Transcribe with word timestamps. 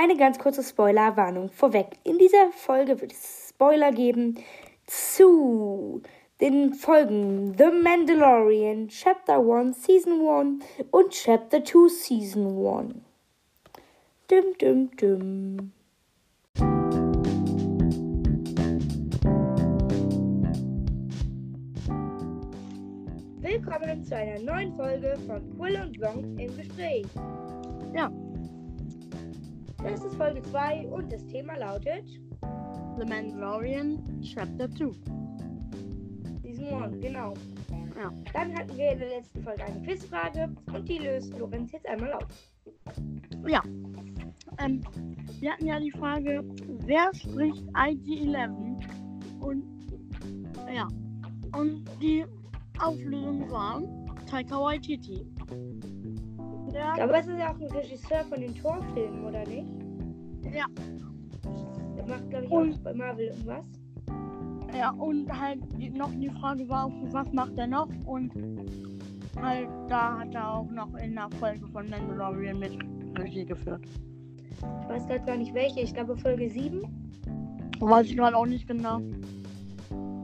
Eine 0.00 0.16
ganz 0.16 0.38
kurze 0.38 0.62
Spoilerwarnung 0.62 1.48
vorweg. 1.48 1.88
In 2.04 2.18
dieser 2.18 2.52
Folge 2.52 3.00
wird 3.00 3.10
es 3.10 3.48
Spoiler 3.48 3.90
geben 3.90 4.36
zu 4.86 6.02
den 6.40 6.72
Folgen 6.72 7.56
The 7.58 7.72
Mandalorian 7.82 8.86
Chapter 8.86 9.40
1 9.40 9.82
Season 9.82 10.20
1 10.20 10.64
und 10.92 11.10
Chapter 11.10 11.64
2 11.64 11.88
Season 11.88 12.64
1. 12.64 12.94
Dum 14.28 14.44
dum 14.60 14.90
dum. 14.96 15.72
Willkommen 23.40 24.04
zu 24.04 24.14
einer 24.14 24.38
neuen 24.38 24.76
Folge 24.76 25.18
von 25.26 25.56
Quill 25.56 25.82
und 25.82 25.98
Blanc 25.98 26.40
im 26.40 26.56
Gespräch. 26.56 27.06
Ja. 27.92 28.12
Das 29.82 30.04
ist 30.04 30.16
Folge 30.16 30.42
2 30.42 30.88
und 30.88 31.12
das 31.12 31.24
Thema 31.26 31.56
lautet 31.56 32.04
The 32.98 33.06
Mandalorian 33.06 34.02
Chapter 34.22 34.68
2. 34.70 34.90
Season 36.42 36.82
1, 36.82 37.00
genau. 37.00 37.34
Ja. 37.96 38.12
Dann 38.32 38.54
hatten 38.56 38.76
wir 38.76 38.92
in 38.92 38.98
der 38.98 39.08
letzten 39.08 39.42
Folge 39.42 39.64
eine 39.64 39.80
Quizfrage 39.82 40.48
und 40.72 40.88
die 40.88 40.98
löst 40.98 41.36
Lorenz 41.38 41.70
jetzt 41.72 41.86
einmal 41.86 42.12
auf. 42.12 42.26
Ja. 43.46 43.62
Ähm, 44.58 44.82
wir 45.38 45.52
hatten 45.52 45.66
ja 45.66 45.78
die 45.78 45.92
Frage, 45.92 46.44
wer 46.84 47.14
spricht 47.14 47.64
IG-11? 47.76 48.50
Und 49.40 49.64
ja. 50.74 50.88
Und 51.56 51.84
die 52.02 52.24
Auflösung 52.80 53.48
war 53.50 53.82
Taika 54.26 54.60
Waititi. 54.60 55.24
Der, 56.72 57.02
Aber 57.04 57.18
es 57.18 57.26
ist 57.26 57.38
ja 57.38 57.50
auch 57.50 57.60
ein 57.60 57.66
Regisseur 57.70 58.24
von 58.28 58.40
den 58.40 58.54
Torfilmen, 58.54 59.24
oder 59.24 59.44
nicht? 59.46 59.66
ja, 60.54 60.64
Der 61.96 62.06
macht, 62.06 62.28
glaube 62.30 62.44
ich, 62.46 62.50
Und- 62.50 62.74
auch 62.74 62.78
bei 62.80 62.94
Marvel 62.94 63.26
irgendwas. 63.26 63.64
ja, 64.76 64.90
und 64.92 65.40
halt 65.40 65.60
noch 65.96 66.10
die 66.14 66.30
Frage 66.30 66.68
war, 66.68 66.90
was 67.10 67.32
macht 67.32 67.56
er 67.58 67.66
noch? 67.66 67.88
Und 68.06 68.32
halt 69.40 69.68
da 69.88 70.18
hat 70.18 70.34
er 70.34 70.54
auch 70.54 70.70
noch 70.70 70.94
in 70.96 71.14
der 71.14 71.28
Folge 71.38 71.66
von 71.68 71.88
Mandalorian 71.88 72.58
mit 72.58 72.72
Regie 73.18 73.44
geführt. 73.44 73.82
Ich 74.82 74.88
weiß 74.88 75.06
gerade 75.06 75.24
gar 75.24 75.36
nicht 75.36 75.54
welche. 75.54 75.80
Ich 75.80 75.94
glaube 75.94 76.16
Folge 76.16 76.50
7. 76.50 76.82
Weiß 77.80 78.06
ich 78.06 78.16
gerade 78.16 78.36
auch 78.36 78.46
nicht 78.46 78.66
genau. 78.66 79.00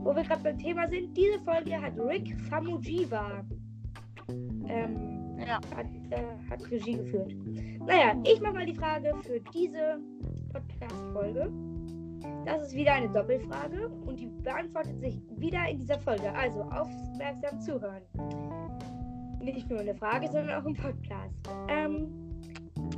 Wo 0.03 0.13
wir 0.15 0.23
gerade 0.23 0.43
beim 0.43 0.57
Thema 0.57 0.87
sind, 0.89 1.15
diese 1.15 1.39
Folge 1.39 1.81
hat 1.81 1.93
Rick 1.97 2.35
Famujiwa 2.49 3.43
ähm, 4.67 5.14
Ja. 5.39 5.59
hat, 5.75 5.85
äh, 6.11 6.49
hat 6.49 6.71
Regie 6.71 6.97
geführt. 6.97 7.33
Naja, 7.85 8.15
ich 8.23 8.39
mache 8.41 8.53
mal 8.53 8.65
die 8.65 8.75
Frage 8.75 9.13
für 9.23 9.39
diese 9.53 9.99
Podcast-Folge. 10.51 11.51
Das 12.45 12.67
ist 12.67 12.75
wieder 12.75 12.93
eine 12.93 13.09
Doppelfrage 13.09 13.89
und 14.05 14.19
die 14.19 14.27
beantwortet 14.27 14.99
sich 14.99 15.19
wieder 15.37 15.67
in 15.69 15.79
dieser 15.79 15.99
Folge. 15.99 16.33
Also 16.33 16.61
aufmerksam 16.63 17.59
zuhören. 17.59 18.01
Nicht 19.41 19.69
nur 19.69 19.79
eine 19.79 19.95
Frage, 19.95 20.27
sondern 20.27 20.61
auch 20.61 20.65
im 20.65 20.75
Podcast. 20.75 21.35
Ähm, 21.67 22.07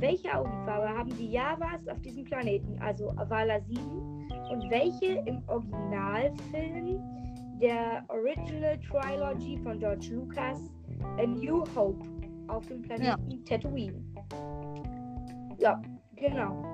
welche 0.00 0.34
Augenfarbe 0.34 0.88
haben 0.88 1.10
die 1.16 1.30
Javas 1.30 1.86
auf 1.88 2.00
diesem 2.00 2.24
Planeten, 2.24 2.78
also 2.80 3.10
Avala 3.16 3.60
7? 3.60 3.78
Und 4.50 4.70
welche 4.70 5.22
im 5.26 5.42
Originalfilm 5.46 7.00
der 7.60 8.04
Original 8.08 8.78
Trilogy 8.80 9.58
von 9.58 9.78
George 9.78 10.10
Lucas, 10.12 10.70
A 11.18 11.26
New 11.26 11.64
Hope, 11.74 12.04
auf 12.48 12.66
dem 12.66 12.82
Planeten 12.82 13.44
Tatooine? 13.44 14.02
Ja, 15.58 15.80
genau. 16.16 16.64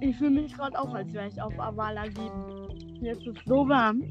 Ich 0.00 0.16
fühle 0.16 0.42
mich 0.42 0.54
gerade 0.54 0.78
auch, 0.78 0.92
als 0.94 1.12
wäre 1.12 1.28
ich 1.28 1.40
auf 1.40 1.58
Avala 1.58 2.04
7. 2.04 3.00
Jetzt 3.00 3.26
ist 3.26 3.38
es 3.38 3.44
so 3.46 3.66
warm. 3.68 4.02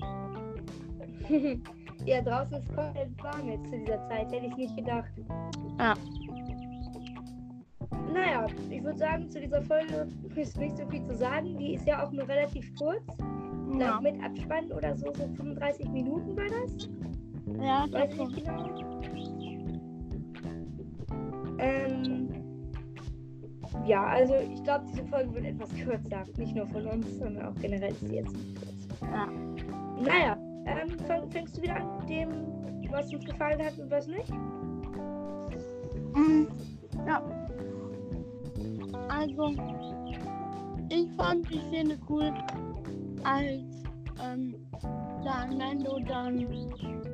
ja, 2.05 2.21
draußen 2.21 2.57
ist 2.57 2.75
komplett 2.75 3.23
warm 3.23 3.49
jetzt 3.49 3.65
zu 3.69 3.77
dieser 3.79 4.07
Zeit, 4.07 4.31
hätte 4.31 4.45
ich 4.47 4.55
nicht 4.55 4.75
gedacht. 4.77 5.11
Ja. 5.79 5.93
Naja, 8.13 8.45
ich 8.69 8.83
würde 8.83 8.97
sagen, 8.97 9.29
zu 9.29 9.39
dieser 9.41 9.61
Folge 9.63 10.07
ist 10.35 10.57
nicht 10.57 10.77
so 10.77 10.87
viel 10.87 11.03
zu 11.03 11.15
sagen. 11.15 11.57
Die 11.57 11.73
ist 11.75 11.85
ja 11.85 12.05
auch 12.05 12.11
nur 12.11 12.27
relativ 12.27 12.73
kurz. 12.75 13.03
Ich 13.73 13.79
Ja, 13.79 13.99
mit 13.99 14.15
Abspann 14.23 14.71
oder 14.71 14.95
so, 14.95 15.07
so 15.13 15.27
35 15.35 15.89
Minuten 15.89 16.35
war 16.37 16.45
das. 16.45 16.89
ja 17.59 17.85
Weiß 17.91 18.09
das 18.09 18.11
ich 18.11 18.15
schon. 18.15 18.31
nicht 18.31 18.45
genau. 18.45 18.69
Ähm, 21.65 22.29
ja, 23.85 24.05
also 24.05 24.33
ich 24.35 24.63
glaube, 24.63 24.85
diese 24.91 25.03
Folge 25.05 25.33
wird 25.35 25.45
etwas 25.45 25.69
kürzer. 25.75 26.23
Nicht 26.37 26.55
nur 26.55 26.67
von 26.67 26.85
uns, 26.87 27.17
sondern 27.17 27.45
auch 27.47 27.55
generell 27.61 27.91
ist 27.91 27.99
sie 28.01 28.15
jetzt 28.15 28.33
kurz. 28.33 28.87
Ja. 29.01 29.27
Naja, 30.01 30.37
ähm, 30.65 30.97
fang, 31.07 31.29
fängst 31.29 31.57
du 31.57 31.61
wieder 31.61 31.75
an 31.75 31.99
mit 31.99 32.09
dem, 32.09 32.91
was 32.91 33.13
uns 33.13 33.25
gefallen 33.25 33.59
hat 33.63 33.77
und 33.79 33.89
was 33.91 34.07
nicht? 34.07 34.29
Mm, 36.13 36.45
Ja. 37.07 37.21
Also, 39.09 39.53
ich 40.89 41.07
fand 41.17 41.49
die 41.51 41.59
Szene 41.69 41.97
cool, 42.09 42.33
als 43.23 43.83
ähm, 44.23 44.55
da 45.23 45.45
Lando 45.51 45.99
dann 46.07 46.47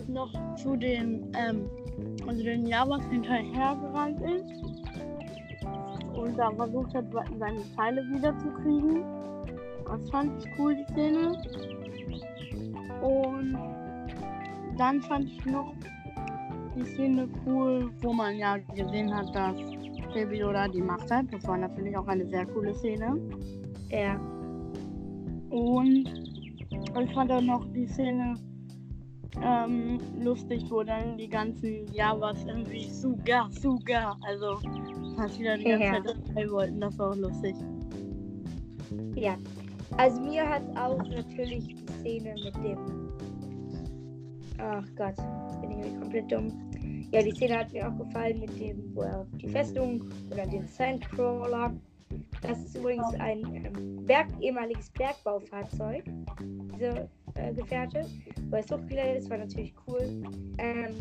noch 0.07 0.31
zu 0.55 0.75
den, 0.75 1.31
ähm, 1.35 1.65
also 2.27 2.43
den 2.43 2.65
Javas 2.67 3.03
hinterhergerannt 3.09 4.21
ist 4.21 4.71
und 6.13 6.37
da 6.37 6.51
versucht 6.51 6.93
hat, 6.93 7.05
seine 7.39 7.61
Teile 7.75 8.01
wiederzukriegen. 8.03 9.03
Das 9.85 10.09
fand 10.09 10.43
ich 10.43 10.51
cool, 10.57 10.75
die 10.75 10.93
Szene. 10.93 11.31
Und 13.01 13.57
dann 14.77 15.01
fand 15.01 15.25
ich 15.25 15.45
noch 15.45 15.73
die 16.75 16.83
Szene 16.83 17.27
cool, 17.45 17.91
wo 18.01 18.13
man 18.13 18.37
ja 18.37 18.57
gesehen 18.75 19.13
hat, 19.13 19.35
dass 19.35 19.55
Baby 20.13 20.37
Yoda 20.37 20.67
die 20.67 20.81
Macht 20.81 21.09
hat. 21.11 21.25
Das 21.31 21.45
war 21.47 21.57
natürlich 21.57 21.97
auch 21.97 22.07
eine 22.07 22.25
sehr 22.27 22.45
coole 22.45 22.73
Szene. 22.75 23.17
Ja. 23.89 24.15
Und 25.49 26.05
ich 27.01 27.13
fand 27.13 27.31
auch 27.31 27.41
noch 27.41 27.65
die 27.73 27.87
Szene 27.87 28.35
ähm, 29.41 29.99
lustig, 30.19 30.65
wo 30.69 30.83
dann 30.83 31.17
die 31.17 31.29
ganzen 31.29 31.91
Javas 31.93 32.43
irgendwie 32.45 32.83
Suga, 32.89 33.49
Suga, 33.51 34.17
also 34.23 34.59
fast 35.15 35.39
wieder 35.39 35.57
die 35.57 35.63
ganze 35.65 35.85
Ja. 35.85 36.03
Zeit 36.03 36.15
dabei 36.27 36.51
wollten. 36.51 36.81
Das 36.81 36.97
war 36.97 37.11
auch 37.11 37.15
lustig. 37.15 37.55
Ja. 39.15 39.37
Also 39.97 40.21
mir 40.21 40.47
hat 40.47 40.63
auch 40.77 41.03
natürlich 41.09 41.75
die 41.75 41.93
Szene 41.99 42.35
mit 42.43 42.55
dem. 42.55 43.09
Ach 44.57 44.85
Gott, 44.95 45.15
jetzt 45.17 45.61
bin 45.61 45.71
ich 45.79 45.99
komplett 45.99 46.31
dumm. 46.31 46.71
Ja, 47.11 47.21
die 47.21 47.31
Szene 47.31 47.59
hat 47.59 47.73
mir 47.73 47.89
auch 47.89 47.97
gefallen 47.97 48.39
mit 48.39 48.59
dem, 48.59 48.95
wo 48.95 49.01
er 49.01 49.25
die 49.33 49.47
Festung 49.47 50.01
oder 50.31 50.45
den 50.45 50.65
Sandcrawler. 50.67 51.73
Das 52.41 52.63
ist 52.63 52.75
übrigens 52.75 53.13
ein 53.19 53.43
ähm, 53.53 54.05
Berg, 54.05 54.27
ehemaliges 54.39 54.89
Bergbaufahrzeug. 54.91 56.03
Diese 56.73 57.09
äh, 57.35 57.53
Gefährte. 57.53 58.05
Wo 58.51 58.57
er 58.57 58.63
hochgeleitet 58.63 59.23
ist, 59.23 59.29
war 59.29 59.37
natürlich 59.37 59.73
cool. 59.87 60.21
Ähm, 60.57 60.93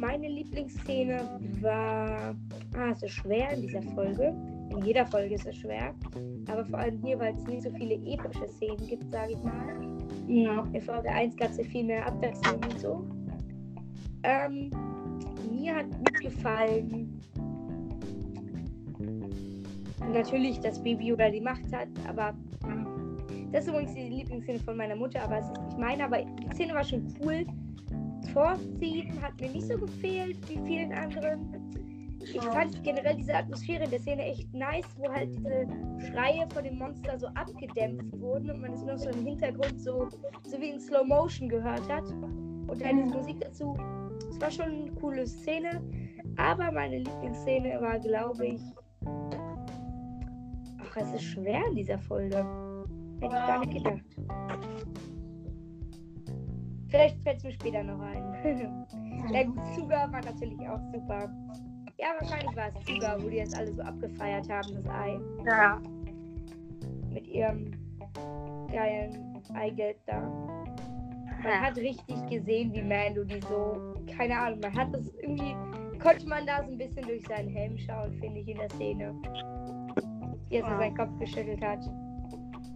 meine 0.00 0.26
Lieblingsszene 0.26 1.38
war. 1.60 2.34
Ah, 2.74 2.90
es 2.92 3.02
ist 3.02 3.12
schwer 3.12 3.50
in 3.52 3.60
dieser 3.60 3.82
Folge. 3.82 4.34
In 4.70 4.82
jeder 4.82 5.04
Folge 5.06 5.34
ist 5.34 5.46
es 5.46 5.56
schwer. 5.56 5.94
Aber 6.48 6.64
vor 6.64 6.78
allem 6.78 6.98
hier, 7.04 7.18
weil 7.18 7.34
es 7.34 7.44
nicht 7.46 7.64
so 7.64 7.70
viele 7.72 7.94
epische 7.94 8.48
Szenen 8.48 8.86
gibt, 8.86 9.10
sage 9.10 9.32
ich 9.32 9.42
mal. 9.42 9.98
Ja. 10.28 10.66
In 10.72 10.80
Folge 10.80 11.10
1 11.10 11.36
gab 11.36 11.50
es 11.50 11.58
ja 11.58 11.64
viel 11.64 11.84
mehr 11.84 12.06
Abwechslung 12.06 12.60
und 12.62 12.80
so. 12.80 13.04
Ähm, 14.22 14.70
mir 15.52 15.76
hat 15.76 15.90
gut 15.98 16.20
gefallen. 16.20 17.20
Natürlich, 20.10 20.58
dass 20.60 20.82
Baby 20.82 21.08
Yoda 21.08 21.28
die 21.28 21.40
Macht 21.40 21.70
hat, 21.72 21.88
aber 22.08 22.34
das 23.52 23.64
ist 23.64 23.70
übrigens 23.70 23.94
die 23.94 24.08
Lieblingsszene 24.08 24.58
von 24.60 24.76
meiner 24.76 24.96
Mutter, 24.96 25.22
aber 25.22 25.38
es 25.38 25.46
ist 25.46 25.62
nicht 25.62 25.78
meine. 25.78 26.04
Aber 26.04 26.22
die 26.22 26.54
Szene 26.54 26.74
war 26.74 26.84
schon 26.84 27.06
cool. 27.22 27.46
Vorziehen 28.32 29.20
hat 29.20 29.40
mir 29.40 29.50
nicht 29.50 29.66
so 29.66 29.76
gefehlt 29.76 30.36
wie 30.48 30.58
vielen 30.66 30.92
anderen. 30.92 31.70
Ich 32.22 32.40
fand 32.42 32.84
generell 32.84 33.16
diese 33.16 33.34
Atmosphäre 33.34 33.84
in 33.84 33.90
der 33.90 33.98
Szene 33.98 34.22
echt 34.24 34.52
nice, 34.52 34.86
wo 34.98 35.10
halt 35.10 35.30
diese 35.30 35.66
Schreie 36.06 36.46
von 36.52 36.64
dem 36.64 36.78
Monster 36.78 37.18
so 37.18 37.26
abgedämpft 37.28 38.20
wurden 38.20 38.50
und 38.50 38.60
man 38.60 38.74
es 38.74 38.84
nur 38.84 38.98
so 38.98 39.08
im 39.08 39.24
Hintergrund 39.24 39.80
so, 39.80 40.08
so 40.46 40.60
wie 40.60 40.68
in 40.68 40.80
Slow 40.80 41.04
Motion 41.04 41.48
gehört 41.48 41.88
hat. 41.88 42.08
Und 42.10 42.80
dann 42.80 43.04
diese 43.04 43.16
Musik 43.16 43.40
dazu. 43.40 43.76
Es 44.28 44.40
war 44.40 44.50
schon 44.50 44.66
eine 44.66 44.92
coole 44.92 45.26
Szene. 45.26 45.82
Aber 46.36 46.70
meine 46.70 46.98
Lieblingsszene 46.98 47.80
war, 47.80 47.98
glaube 47.98 48.46
ich. 48.46 48.62
Ach, 50.78 50.96
es 50.96 51.14
ist 51.14 51.24
schwer 51.24 51.62
in 51.68 51.76
dieser 51.76 51.98
Folge. 51.98 52.69
Hätte 53.20 53.36
ich 53.36 53.46
gar 53.46 53.58
nicht 53.60 53.72
gedacht. 53.74 54.00
Vielleicht 56.88 57.22
fällt 57.22 57.36
es 57.38 57.44
mir 57.44 57.52
später 57.52 57.82
noch 57.84 58.00
ein. 58.00 58.22
Der 59.32 59.44
gut 59.44 59.60
Zuger 59.74 60.08
war 60.10 60.22
natürlich 60.22 60.58
auch 60.68 60.80
super. 60.92 61.30
Ja, 61.98 62.08
wahrscheinlich 62.18 62.56
war 62.56 62.68
es 62.68 62.84
Zuga, 62.86 63.16
wo 63.20 63.28
die 63.28 63.36
jetzt 63.36 63.56
alle 63.56 63.72
so 63.72 63.82
abgefeiert 63.82 64.48
haben, 64.50 64.74
das 64.74 64.86
Ei. 64.88 65.20
Ja. 65.44 65.80
Mit 67.12 67.26
ihrem 67.28 67.70
geilen 68.72 69.38
Eigelb 69.54 69.96
da. 70.06 70.20
Man 70.20 71.52
Ja. 71.52 71.60
hat 71.60 71.76
richtig 71.76 72.26
gesehen, 72.28 72.72
wie 72.72 72.82
Mando 72.82 73.24
die 73.24 73.40
so, 73.48 73.94
keine 74.16 74.38
Ahnung, 74.38 74.60
man 74.60 74.74
hat 74.74 74.92
das 74.94 75.08
irgendwie, 75.22 75.54
konnte 75.98 76.26
man 76.28 76.46
da 76.46 76.62
so 76.64 76.72
ein 76.72 76.78
bisschen 76.78 77.06
durch 77.06 77.22
seinen 77.26 77.48
Helm 77.48 77.78
schauen, 77.78 78.12
finde 78.20 78.40
ich, 78.40 78.48
in 78.48 78.58
der 78.58 78.70
Szene. 78.70 79.14
Wie 80.48 80.56
er 80.56 80.62
so 80.64 80.70
Ja. 80.70 80.78
seinen 80.78 80.96
Kopf 80.96 81.18
geschüttelt 81.18 81.62
hat. 81.62 81.80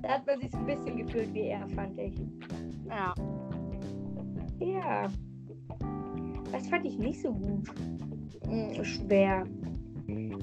Da 0.05 0.11
hat 0.17 0.27
man 0.27 0.39
sich 0.39 0.51
so 0.51 0.59
ein 0.59 0.67
bisschen 0.67 0.99
gefühlt 0.99 1.33
wie 1.33 1.47
er, 1.47 1.67
fand 1.69 1.99
ich. 1.99 2.15
Ja. 2.89 3.15
Ja. 4.61 5.09
Das 6.53 6.69
fand 6.69 6.85
ich 6.85 6.99
nicht 6.99 7.23
so 7.23 7.33
gut. 7.33 7.67
Hm, 8.47 8.85
schwer. 8.85 9.45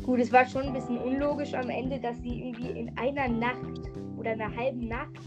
Gut, 0.04 0.20
es 0.20 0.32
war 0.32 0.48
schon 0.48 0.64
ein 0.64 0.74
bisschen 0.74 0.98
unlogisch 0.98 1.54
am 1.54 1.70
Ende, 1.70 2.00
dass 2.00 2.20
sie 2.24 2.48
irgendwie 2.48 2.72
in 2.72 2.98
einer 2.98 3.28
Nacht 3.28 3.92
oder 4.18 4.32
einer 4.32 4.56
halben 4.56 4.88
Nacht 4.88 5.20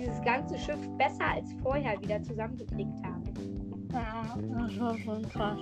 dieses 0.00 0.22
ganze 0.22 0.56
Schiff 0.56 0.80
besser 0.96 1.26
als 1.34 1.52
vorher 1.62 2.00
wieder 2.00 2.22
zusammengekriegt 2.22 3.04
haben. 3.04 3.24
Ja, 3.92 4.38
das 4.64 4.80
war 4.80 4.96
schon 4.96 5.22
krass. 5.28 5.60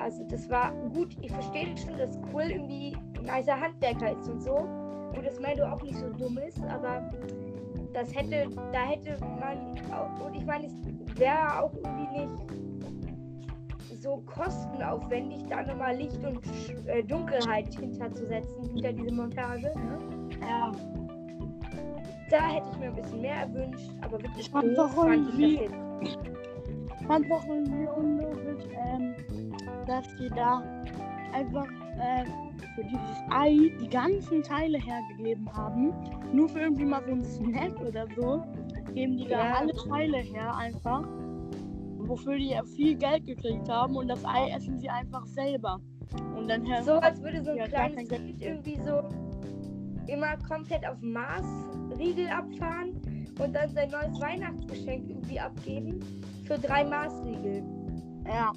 Also 0.00 0.24
das 0.24 0.50
war 0.50 0.72
gut, 0.92 1.16
ich 1.22 1.30
verstehe 1.30 1.76
schon, 1.76 1.96
dass 1.98 2.20
Quill 2.32 2.50
irgendwie 2.50 2.96
ein 3.16 3.36
nicer 3.36 3.60
Handwerker 3.60 4.18
ist 4.18 4.28
und 4.28 4.42
so. 4.42 4.85
Und 5.16 5.24
dass 5.26 5.40
Mando 5.40 5.64
auch 5.64 5.82
nicht 5.82 5.96
so 5.96 6.08
dumm 6.10 6.38
ist, 6.38 6.60
aber 6.64 7.10
das 7.92 8.14
hätte, 8.14 8.48
da 8.72 8.80
hätte 8.80 9.16
man 9.40 9.74
auch, 9.92 10.26
und 10.26 10.34
ich 10.34 10.44
meine, 10.44 10.66
es 10.66 11.18
wäre 11.18 11.62
auch 11.62 11.72
irgendwie 11.74 12.18
nicht 12.20 14.02
so 14.02 14.22
kostenaufwendig, 14.26 15.44
da 15.48 15.62
nochmal 15.62 15.96
Licht 15.96 16.18
und 16.24 16.40
äh, 16.86 17.02
Dunkelheit 17.02 17.74
hinterzusetzen, 17.74 18.64
hinter 18.74 18.92
diese 18.92 19.12
Montage. 19.14 19.72
Ne? 19.74 20.28
Ja. 20.42 20.72
Da 22.30 22.48
hätte 22.48 22.66
ich 22.72 22.78
mir 22.78 22.86
ein 22.88 22.96
bisschen 22.96 23.20
mehr 23.22 23.36
erwünscht, 23.36 23.90
aber 24.02 24.20
wirklich 24.20 24.46
Ich 24.46 24.50
fand 24.50 24.76
doof 24.76 24.94
doch 24.94 25.06
irgendwie- 25.06 25.60
das. 26.02 26.10
Ich 27.00 27.06
fand 27.06 27.32
auch 27.32 27.46
irgendwie 27.46 27.86
unlogisch, 27.86 28.64
ähm, 28.74 29.14
dass 29.86 30.04
die 30.20 30.28
da 30.30 30.62
einfach 31.32 31.66
äh, 31.98 32.24
für 32.74 32.84
dieses 32.84 33.22
Ei 33.30 33.72
die 33.80 33.88
ganzen 33.88 34.42
Teile 34.42 34.78
hergegeben 34.78 35.50
haben. 35.52 35.92
Nur 36.32 36.48
für 36.48 36.60
irgendwie 36.60 36.84
mal 36.84 37.02
so 37.04 37.12
ein 37.12 37.24
Snack 37.24 37.80
oder 37.80 38.06
so. 38.16 38.42
Geben 38.94 39.16
die 39.16 39.26
da 39.26 39.54
alle 39.54 39.72
Teile 39.88 40.18
her 40.18 40.54
einfach. 40.56 41.06
Wofür 41.98 42.36
die 42.36 42.50
ja 42.50 42.62
viel 42.64 42.96
Geld 42.96 43.26
gekriegt 43.26 43.68
haben 43.68 43.96
und 43.96 44.08
das 44.08 44.24
Ei 44.24 44.50
essen 44.50 44.78
sie 44.78 44.88
einfach 44.88 45.26
selber. 45.26 45.80
Und 46.36 46.48
dann 46.48 46.64
her 46.64 46.82
So 46.82 46.92
als 46.92 47.20
würde 47.22 47.42
so 47.42 47.50
ein 47.50 47.56
Ja, 47.56 47.66
kleines 47.66 48.08
Kind 48.08 48.40
irgendwie 48.40 48.78
so 48.80 49.02
immer 50.06 50.36
komplett 50.48 50.86
auf 50.86 51.00
Mars 51.00 51.46
Riegel 51.98 52.28
abfahren 52.28 53.00
und 53.38 53.54
dann 53.54 53.68
sein 53.70 53.90
neues 53.90 54.20
Weihnachtsgeschenk 54.20 55.08
irgendwie 55.08 55.40
abgeben 55.40 56.00
für 56.44 56.58
drei 56.58 56.84
Mars-Riegel. 56.84 57.62
Ja. 58.26 58.52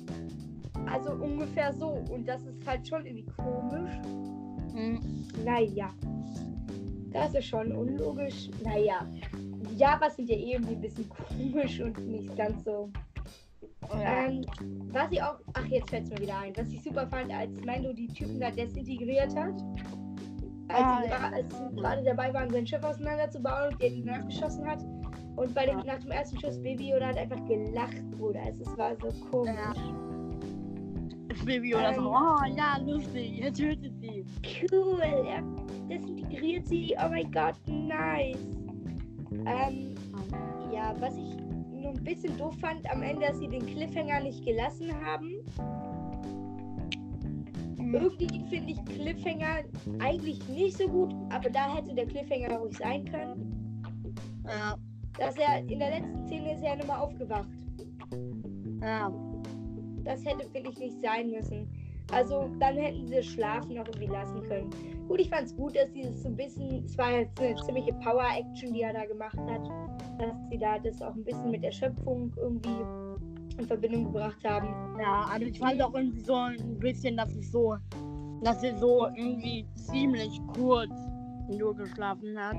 Also 0.87 1.11
ungefähr 1.13 1.73
so. 1.73 2.03
Und 2.09 2.27
das 2.27 2.43
ist 2.45 2.65
halt 2.67 2.87
schon 2.87 3.05
irgendwie 3.05 3.25
komisch. 3.37 3.91
Mhm. 4.73 4.99
Naja. 5.43 5.89
Das 7.11 7.33
ist 7.33 7.45
schon 7.45 7.71
unlogisch. 7.71 8.49
Naja. 8.63 9.05
Die 9.35 9.75
Javas 9.77 10.15
sind 10.15 10.29
ja 10.29 10.35
eh 10.35 10.53
irgendwie 10.53 10.75
ein 10.75 10.81
bisschen 10.81 11.09
komisch 11.27 11.79
und 11.81 11.97
nicht 12.07 12.35
ganz 12.35 12.63
so. 12.63 12.89
Ja. 13.91 14.25
Ähm, 14.27 14.45
was 14.91 15.11
ich 15.11 15.21
auch, 15.21 15.39
ach 15.53 15.65
jetzt 15.65 15.89
fällt 15.89 16.03
es 16.03 16.09
mir 16.11 16.19
wieder 16.19 16.37
ein, 16.39 16.55
was 16.55 16.71
ich 16.71 16.83
super 16.83 17.07
fand, 17.07 17.31
als 17.31 17.51
Mando 17.65 17.91
die 17.93 18.07
Typen 18.07 18.39
da 18.39 18.51
desintegriert 18.51 19.35
hat. 19.35 19.53
Als, 20.67 20.83
Ah, 20.83 21.01
sie, 21.03 21.09
ja. 21.09 21.31
als 21.33 21.57
sie 21.57 21.75
gerade 21.75 22.03
dabei 22.03 22.31
waren, 22.31 22.49
sein 22.51 22.67
Schiff 22.67 22.83
auseinanderzubauen 22.83 23.73
und 23.73 23.81
der 23.81 23.89
die 23.89 24.03
nachgeschossen 24.03 24.67
hat. 24.67 24.83
Und 25.35 25.55
bei 25.55 25.65
dem, 25.65 25.77
nach 25.79 25.97
dem 25.99 26.11
ersten 26.11 26.39
Schuss 26.39 26.61
Baby 26.61 26.93
oder 26.93 27.07
hat 27.07 27.17
einfach 27.17 27.43
gelacht, 27.47 28.03
Bruder. 28.11 28.41
Es, 28.47 28.59
es 28.59 28.77
war 28.77 28.95
so 28.97 29.07
komisch. 29.31 29.55
Ja. 29.55 29.73
Das 31.39 31.45
Baby 31.45 31.73
oder 31.73 31.93
so, 31.93 32.01
oh 32.01 32.45
ja, 32.55 32.77
lustig, 32.85 33.41
er 33.41 33.53
tötet 33.53 33.93
sie. 34.01 34.25
Cool, 34.69 34.99
er 35.01 35.41
desintegriert 35.87 36.67
sie. 36.67 36.93
Oh 36.97 37.09
mein 37.09 37.31
Gott, 37.31 37.55
nice. 37.65 38.37
Ähm, 39.31 39.95
ja, 40.73 40.93
was 40.99 41.15
ich 41.15 41.37
nur 41.71 41.91
ein 41.91 42.03
bisschen 42.03 42.37
doof 42.37 42.55
fand 42.59 42.89
am 42.91 43.01
Ende, 43.03 43.27
dass 43.27 43.39
sie 43.39 43.47
den 43.47 43.65
Cliffhanger 43.65 44.19
nicht 44.21 44.43
gelassen 44.43 44.93
haben. 45.05 45.35
Mhm. 47.77 47.95
Irgendwie 47.95 48.43
finde 48.49 48.73
ich 48.73 48.85
Cliffhanger 48.85 49.63
eigentlich 49.99 50.45
nicht 50.49 50.77
so 50.77 50.89
gut, 50.89 51.13
aber 51.29 51.49
da 51.49 51.73
hätte 51.73 51.93
der 51.95 52.05
Cliffhanger 52.05 52.57
ruhig 52.57 52.77
sein 52.77 53.05
können. 53.05 53.81
Ja. 54.45 54.75
Dass 55.17 55.37
er 55.37 55.59
in 55.59 55.79
der 55.79 55.91
letzten 55.91 56.27
Szene 56.27 56.55
ist 56.55 56.63
er 56.63 56.75
nochmal 56.75 56.99
aufgewacht. 56.99 57.47
Ja. 58.81 59.28
Das 60.03 60.25
hätte, 60.25 60.49
finde 60.49 60.69
ich, 60.71 60.79
nicht 60.79 61.01
sein 61.01 61.29
müssen. 61.29 61.67
Also 62.11 62.49
dann 62.59 62.75
hätten 62.75 63.05
sie 63.07 63.15
das 63.15 63.25
Schlafen 63.25 63.75
noch 63.75 63.85
irgendwie 63.85 64.07
lassen 64.07 64.41
können. 64.43 64.69
Gut, 65.07 65.19
ich 65.19 65.29
fand 65.29 65.47
es 65.47 65.55
gut, 65.55 65.75
dass 65.75 65.91
dieses 65.91 66.23
so 66.23 66.29
ein 66.29 66.35
bisschen, 66.35 66.83
es 66.85 66.97
war 66.97 67.11
jetzt 67.11 67.39
eine 67.39 67.55
ziemliche 67.55 67.93
Power-Action, 67.93 68.73
die 68.73 68.81
er 68.81 68.93
da 68.93 69.05
gemacht 69.05 69.37
hat, 69.37 69.61
dass 70.17 70.35
sie 70.49 70.57
da 70.57 70.79
das 70.79 71.01
auch 71.01 71.13
ein 71.13 71.23
bisschen 71.23 71.51
mit 71.51 71.63
der 71.63 71.71
Schöpfung 71.71 72.31
irgendwie 72.37 72.69
in 73.59 73.65
Verbindung 73.67 74.05
gebracht 74.05 74.43
haben. 74.43 74.67
Ja, 74.99 75.27
also 75.31 75.45
ich 75.45 75.59
fand 75.59 75.81
auch 75.81 75.93
irgendwie 75.93 76.21
so 76.21 76.35
ein 76.35 76.79
bisschen, 76.79 77.17
dass 77.17 77.35
es 77.35 77.51
so, 77.51 77.77
dass 78.41 78.61
sie 78.61 78.71
so 78.79 79.07
irgendwie 79.07 79.65
ziemlich 79.75 80.39
kurz 80.47 80.93
nur 81.49 81.75
geschlafen 81.75 82.39
hat. 82.39 82.57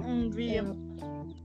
Irgendwie, 0.00 0.54
Ja. 0.54 0.64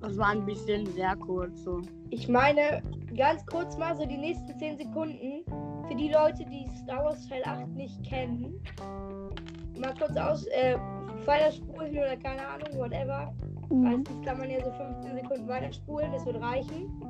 Das 0.04 0.18
war 0.18 0.32
ein 0.32 0.46
bisschen 0.46 0.86
sehr 0.88 1.16
kurz 1.16 1.64
so. 1.64 1.82
Ich 2.10 2.28
meine, 2.28 2.84
ganz 3.16 3.46
kurz 3.46 3.78
mal 3.78 3.96
so 3.96 4.06
die 4.06 4.18
nächsten 4.18 4.58
10 4.60 4.78
Sekunden. 4.78 5.46
Für 5.88 5.96
die 5.96 6.10
Leute, 6.10 6.46
die 6.46 6.68
Star 6.84 7.06
Wars 7.06 7.28
Teil 7.28 7.42
8 7.46 7.70
nicht 7.70 8.04
kennen, 8.04 8.62
mal 9.80 9.94
kurz 9.98 10.16
aus, 10.18 10.46
äh, 10.48 10.78
weiterspulen 11.26 11.92
oder 11.92 12.18
keine 12.18 12.46
Ahnung, 12.46 12.78
whatever. 12.78 13.34
Meistens 13.70 14.26
kann 14.26 14.38
man 14.40 14.50
ja 14.50 14.64
so 14.64 14.72
15 14.72 15.16
Sekunden 15.16 15.48
weiterspulen, 15.48 16.12
das 16.12 16.26
wird 16.26 16.42
reichen. 16.42 17.02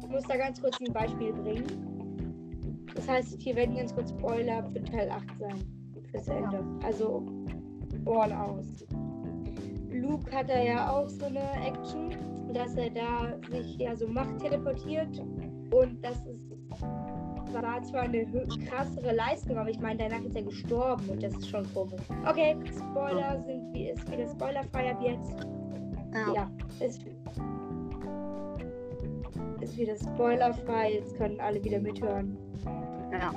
Ich 0.00 0.08
muss 0.08 0.22
da 0.24 0.36
ganz 0.36 0.60
kurz 0.60 0.78
ein 0.80 0.92
Beispiel 0.92 1.32
bringen. 1.32 1.66
Das 2.94 3.08
heißt, 3.08 3.40
hier 3.40 3.56
werden 3.56 3.76
ganz 3.76 3.94
kurz 3.94 4.10
Spoiler 4.10 4.62
für 4.70 4.82
Teil 4.84 5.10
8 5.10 5.24
sein. 5.38 5.64
Fürs 6.10 6.28
Ende. 6.28 6.64
Also, 6.84 7.22
Ohren 8.04 8.32
aus. 8.32 8.86
Luke 10.00 10.30
hat 10.32 10.48
da 10.48 10.62
ja 10.62 10.90
auch 10.90 11.08
so 11.08 11.26
eine 11.26 11.42
Action, 11.66 12.16
dass 12.52 12.74
er 12.76 12.90
da 12.90 13.38
sich 13.50 13.76
ja 13.78 13.94
so 13.96 14.06
Macht 14.08 14.38
teleportiert. 14.38 15.18
Und 15.70 16.02
das 16.02 16.16
ist 16.26 16.48
war 17.52 17.82
zwar 17.82 18.02
eine 18.02 18.26
krassere 18.66 19.14
Leistung, 19.14 19.56
aber 19.56 19.70
ich 19.70 19.80
meine, 19.80 20.08
danach 20.08 20.22
ist 20.24 20.36
er 20.36 20.42
gestorben 20.42 21.08
und 21.08 21.22
das 21.22 21.34
ist 21.34 21.48
schon 21.48 21.66
komisch. 21.72 22.00
Okay, 22.28 22.56
Spoiler 22.76 23.42
sind 23.44 23.72
wie 23.72 23.88
ist 23.88 24.10
wieder 24.10 24.28
spoilerfrei 24.28 24.90
ab 24.90 24.98
jetzt. 25.02 25.46
Ja. 26.14 26.34
Ja, 26.34 26.50
ist, 26.84 27.04
ist 29.60 29.76
wieder 29.76 29.96
spoilerfrei. 29.96 30.94
Jetzt 30.94 31.16
können 31.16 31.40
alle 31.40 31.62
wieder 31.62 31.80
mithören. 31.80 32.36
Ja. 33.12 33.32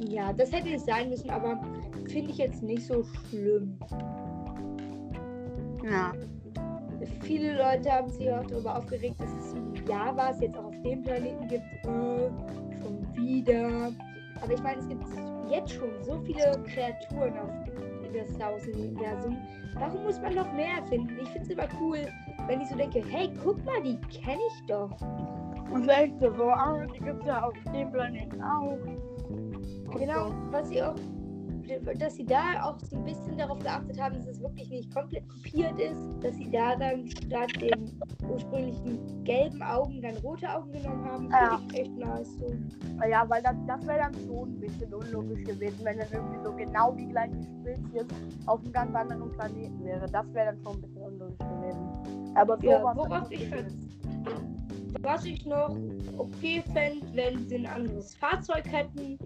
Ja, 0.00 0.32
das 0.32 0.52
hätte 0.52 0.68
nicht 0.68 0.84
sein 0.84 1.10
müssen, 1.10 1.30
aber 1.30 1.60
finde 2.08 2.30
ich 2.30 2.38
jetzt 2.38 2.62
nicht 2.62 2.86
so 2.86 3.02
schlimm. 3.02 3.76
Ja. 5.84 6.12
Viele 7.22 7.56
Leute 7.56 7.90
haben 7.92 8.08
sich 8.10 8.30
auch 8.30 8.44
darüber 8.46 8.76
aufgeregt, 8.76 9.20
dass 9.20 9.30
es 9.30 9.54
Javas 9.88 10.40
jetzt 10.40 10.58
auch 10.58 10.64
auf 10.64 10.82
dem 10.82 11.02
Planeten 11.02 11.46
gibt. 11.48 11.64
Äh, 11.84 12.30
schon 12.82 13.06
wieder. 13.14 13.92
Aber 14.42 14.52
ich 14.52 14.62
meine, 14.62 14.80
es 14.80 14.88
gibt 14.88 15.04
jetzt 15.50 15.72
schon 15.72 15.90
so 16.02 16.20
viele 16.20 16.62
Kreaturen 16.66 17.38
auf 17.38 17.50
das 18.12 18.34
Star 18.34 18.52
Wars-Universum. 18.52 19.36
Warum 19.74 20.02
muss 20.04 20.20
man 20.20 20.34
noch 20.34 20.52
mehr 20.54 20.82
finden? 20.88 21.16
Ich 21.22 21.28
finde 21.28 21.42
es 21.42 21.50
immer 21.50 21.68
cool, 21.80 21.98
wenn 22.46 22.60
ich 22.60 22.68
so 22.68 22.76
denke, 22.76 23.02
hey, 23.06 23.30
guck 23.42 23.62
mal, 23.64 23.82
die 23.82 23.98
kenne 24.08 24.40
ich 24.48 24.66
doch. 24.66 24.90
Und 25.70 25.88
echt 25.88 26.18
so, 26.20 26.44
ah, 26.50 26.86
die 26.94 27.00
gibt's 27.00 27.26
ja 27.26 27.44
auf 27.44 27.54
dem 27.72 27.92
Planeten 27.92 28.42
auch. 28.42 28.78
Genau, 29.96 30.32
was 30.50 30.68
sie 30.68 30.82
auch, 30.82 30.94
dass 31.98 32.16
sie 32.16 32.24
da 32.24 32.62
auch 32.62 32.78
so 32.80 32.96
ein 32.96 33.04
bisschen 33.04 33.36
darauf 33.36 33.58
geachtet 33.58 34.00
haben, 34.00 34.16
dass 34.16 34.26
es 34.26 34.40
wirklich 34.40 34.70
nicht 34.70 34.94
komplett 34.94 35.28
kopiert 35.28 35.78
ist, 35.78 36.00
dass 36.22 36.34
sie 36.36 36.50
da 36.50 36.76
dann 36.76 37.06
statt 37.08 37.50
den 37.60 37.90
ursprünglichen 38.28 39.24
gelben 39.24 39.62
Augen 39.62 40.00
dann 40.02 40.16
rote 40.18 40.48
Augen 40.52 40.72
genommen 40.72 41.04
haben, 41.04 41.30
Ja. 41.30 41.56
finde 41.58 41.74
ich 41.74 41.80
echt 41.80 41.96
nice. 41.96 42.28
So. 42.38 42.54
Ja, 43.08 43.28
weil 43.28 43.42
das, 43.42 43.56
das 43.66 43.86
wäre 43.86 43.98
dann 43.98 44.14
schon 44.26 44.48
ein 44.48 44.60
bisschen 44.60 44.94
unlogisch 44.94 45.44
gewesen, 45.44 45.78
wenn 45.84 45.98
dann 45.98 46.08
irgendwie 46.12 46.44
so 46.44 46.52
genau 46.52 46.92
die 46.92 47.08
gleiche 47.08 47.36
Spezies 47.60 48.06
auf 48.46 48.60
einem 48.60 48.72
ganz 48.72 48.94
anderen 48.94 49.30
Planeten 49.32 49.84
wäre. 49.84 50.06
Das 50.10 50.32
wäre 50.34 50.46
dann 50.52 50.58
schon 50.62 50.76
ein 50.76 50.80
bisschen 50.80 51.02
unlogisch 51.02 51.38
gewesen. 51.38 52.34
Aber 52.34 52.56
so 52.58 52.66
Ja, 52.70 52.82
worauf 52.82 53.30
ich. 53.30 53.50
Was 55.02 55.24
ich 55.26 55.44
noch 55.46 55.76
okay 56.16 56.62
fände, 56.72 57.06
wenn 57.14 57.46
sie 57.46 57.56
ein 57.56 57.66
anderes 57.66 58.14
Fahrzeug 58.16 58.64
hätten 58.70 59.18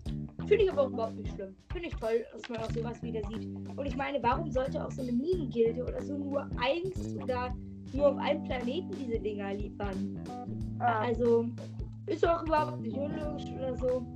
Finde 0.52 0.66
ich 0.66 0.72
aber 0.72 0.82
auch 0.82 0.90
überhaupt 0.90 1.16
nicht 1.16 1.34
schlimm. 1.34 1.56
Finde 1.72 1.88
ich 1.88 1.94
toll, 1.94 2.26
dass 2.30 2.46
man 2.50 2.58
auch 2.58 2.70
sowas 2.72 3.02
wieder 3.02 3.22
sieht. 3.30 3.46
Und 3.74 3.86
ich 3.86 3.96
meine, 3.96 4.22
warum 4.22 4.50
sollte 4.50 4.84
auch 4.84 4.90
so 4.90 5.00
eine 5.00 5.12
Minengilde 5.12 5.82
oder 5.82 6.02
so 6.02 6.18
nur 6.18 6.46
eins 6.60 7.16
oder 7.16 7.54
nur 7.94 8.08
auf 8.08 8.18
einem 8.18 8.44
Planeten 8.44 8.90
diese 8.90 9.18
Dinger 9.18 9.54
liefern? 9.54 10.20
Ah, 10.78 11.04
Also, 11.04 11.46
ist 12.04 12.28
auch 12.28 12.42
überhaupt 12.42 12.82
nicht 12.82 12.94
unlogisch 12.94 13.46
oder 13.58 13.74
so. 13.78 14.06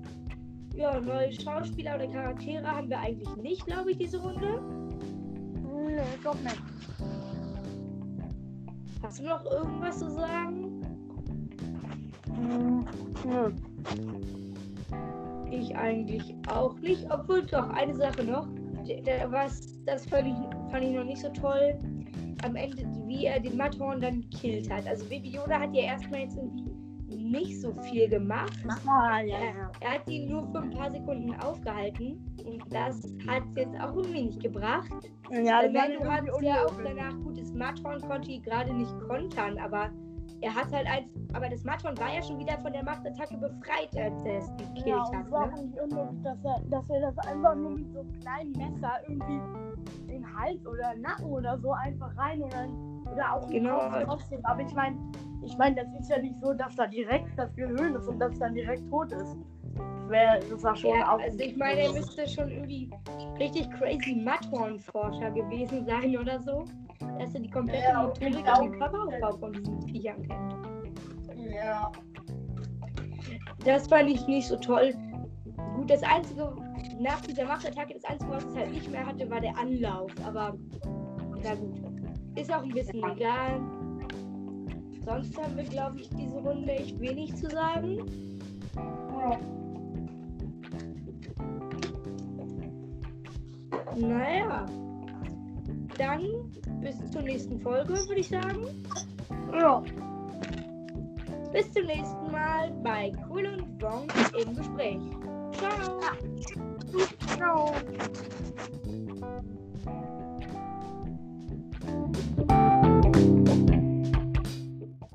Ja, 0.74 1.00
neue 1.00 1.32
Schauspieler 1.32 1.94
oder 1.94 2.06
Charaktere 2.06 2.66
haben 2.66 2.90
wir 2.90 2.98
eigentlich 2.98 3.34
nicht, 3.36 3.64
glaube 3.64 3.92
ich, 3.92 3.96
diese 3.96 4.20
Runde. 4.20 4.60
nee, 5.86 6.02
doch 6.22 6.38
nicht. 6.42 6.60
Hast 9.02 9.20
du 9.20 9.24
noch 9.24 9.42
irgendwas 9.46 9.98
zu 10.00 10.10
sagen? 10.10 10.82
Hm, 12.34 12.84
nö. 13.24 14.45
Ich 15.58 15.74
eigentlich 15.76 16.34
auch 16.48 16.78
nicht. 16.80 17.06
Obwohl 17.10 17.42
doch, 17.42 17.68
eine 17.70 17.94
Sache 17.94 18.24
noch. 18.24 18.48
Was, 19.30 19.74
das 19.84 20.06
fand 20.06 20.28
ich, 20.28 20.70
fand 20.70 20.84
ich 20.84 20.90
noch 20.90 21.04
nicht 21.04 21.20
so 21.20 21.28
toll. 21.30 21.78
Am 22.44 22.54
Ende, 22.54 22.86
wie 23.06 23.24
er 23.26 23.40
den 23.40 23.56
Matterhorn 23.56 24.00
dann 24.00 24.20
gekillt 24.20 24.70
hat. 24.70 24.86
Also 24.86 25.04
Baby 25.06 25.30
Yoda 25.30 25.58
hat 25.60 25.74
ja 25.74 25.84
erstmal 25.84 26.20
jetzt 26.20 26.36
irgendwie 26.36 26.70
nicht 27.16 27.60
so 27.60 27.72
viel 27.72 28.08
gemacht. 28.08 28.52
Ah, 28.86 29.20
ja. 29.20 29.38
Er 29.80 29.94
hat 29.94 30.08
ihn 30.08 30.28
nur 30.30 30.46
für 30.52 30.58
ein 30.58 30.70
paar 30.70 30.90
Sekunden 30.90 31.34
aufgehalten. 31.40 32.22
Und 32.44 32.62
das 32.70 33.02
hat 33.26 33.42
jetzt 33.56 33.74
auch 33.80 33.96
irgendwie 33.96 34.24
nicht 34.24 34.42
gebracht. 34.42 34.90
Ja, 35.30 35.62
Mando 35.68 36.04
hat 36.04 36.24
ja 36.42 36.64
auch 36.64 36.80
danach, 36.84 37.14
gut, 37.24 37.38
das 37.38 37.52
Matron 37.52 38.00
konnte 38.02 38.38
gerade 38.40 38.72
nicht 38.72 38.92
kontern, 39.08 39.58
aber 39.58 39.90
er 40.40 40.54
hat 40.54 40.72
halt 40.72 40.86
eins, 40.86 41.10
aber 41.32 41.48
das 41.48 41.64
Matron 41.64 41.98
war 41.98 42.12
ja 42.14 42.22
schon 42.22 42.38
wieder 42.38 42.58
von 42.58 42.72
der 42.72 42.84
Machtattacke 42.84 43.36
befreit, 43.36 43.88
als 43.96 44.24
er 44.24 44.38
es 44.38 44.50
gekillt 44.56 44.86
Ja, 44.86 45.02
und 45.04 45.16
hat. 45.16 45.30
war 45.30 45.46
Ne? 45.46 45.52
auch 45.54 45.62
nicht 45.62 45.80
unlogisch, 45.80 46.22
dass 46.22 46.44
er, 46.44 46.60
dass 46.70 46.90
er 46.90 47.00
das 47.00 47.18
einfach 47.18 47.54
nur 47.56 47.70
mit 47.70 47.92
so 47.92 48.00
einem 48.00 48.20
kleinen 48.20 48.52
Messer 48.52 48.92
irgendwie 49.08 49.40
den 50.08 50.36
Hals 50.38 50.66
oder 50.66 50.94
Nacken 50.96 51.26
oder 51.26 51.58
so 51.58 51.72
einfach 51.72 52.16
rein 52.16 52.42
oder, 52.42 52.68
oder 53.12 53.32
auch 53.34 53.48
Genau. 53.48 53.88
Trotzdem. 54.04 54.44
Aber 54.44 54.60
ich 54.62 54.72
meine, 54.74 54.96
ich 55.42 55.56
meine, 55.58 55.76
das 55.76 56.00
ist 56.00 56.10
ja 56.10 56.18
nicht 56.18 56.38
so, 56.40 56.52
dass 56.54 56.74
da 56.76 56.86
direkt 56.86 57.28
das 57.38 57.54
Gehirn 57.54 57.94
ist 57.94 58.08
und 58.08 58.18
das 58.18 58.38
dann 58.38 58.54
direkt 58.54 58.88
tot 58.88 59.12
ist. 59.12 59.36
Das 60.08 60.62
war 60.62 60.76
schon 60.76 60.90
Ja, 60.90 61.14
auch. 61.14 61.20
also 61.20 61.38
ich 61.40 61.56
meine, 61.56 61.80
er 61.80 61.92
müsste 61.92 62.26
schon 62.28 62.48
irgendwie 62.48 62.88
richtig 63.40 63.68
crazy 63.72 64.14
Matron-Forscher 64.14 65.30
gewesen 65.32 65.84
sein 65.84 66.16
oder 66.16 66.40
so, 66.40 66.64
dass 67.18 67.34
er 67.34 67.40
die 67.40 67.50
komplette 67.50 67.84
Ja, 67.88 68.02
Motorik 68.02 68.36
und 68.36 68.72
den 68.72 68.78
Körperaufbau 68.78 69.36
von 69.38 69.52
diesen 69.52 69.82
Viechern 69.82 70.22
kennt. 70.22 71.52
ja. 71.52 71.92
Das 73.64 73.86
fand 73.88 74.10
ich 74.10 74.26
nicht 74.26 74.46
so 74.46 74.56
toll. 74.56 74.94
Gut, 75.74 75.90
das 75.90 76.02
Einzige, 76.02 76.54
nach 77.00 77.20
dieser 77.22 77.44
Machtattacke, 77.44 77.94
das 77.94 78.04
Einzige, 78.04 78.30
was 78.30 78.44
es 78.44 78.56
halt 78.56 78.72
nicht 78.72 78.90
mehr 78.90 79.04
hatte, 79.04 79.28
war 79.28 79.40
der 79.40 79.56
Anlauf. 79.58 80.10
Aber, 80.24 80.56
na 81.42 81.54
gut. 81.54 81.80
Ist 82.36 82.52
auch 82.52 82.62
ein 82.62 82.68
bisschen 82.70 83.02
egal. 83.12 83.60
Sonst 85.04 85.36
haben 85.40 85.56
wir, 85.56 85.64
glaube 85.64 86.00
ich, 86.00 86.08
diese 86.10 86.36
Runde 86.38 86.72
echt 86.72 87.00
wenig 87.00 87.34
zu 87.36 87.48
sagen. 87.48 87.98
ja. 88.76 89.38
Naja. 93.96 94.66
Dann 95.98 96.52
bis 96.80 97.10
zur 97.10 97.22
nächsten 97.22 97.60
Folge, 97.60 97.94
würde 97.94 98.20
ich 98.20 98.28
sagen. 98.28 98.66
Ja. 99.52 99.82
Bis 101.52 101.72
zum 101.72 101.86
nächsten 101.86 102.30
Mal 102.30 102.70
bei 102.82 103.12
Cool 103.28 103.46
und 103.46 103.82
Wong 103.82 104.06
im 104.38 104.56
Gespräch. 104.56 104.98
Ciao. 105.58 106.00
Ciao. 107.36 107.74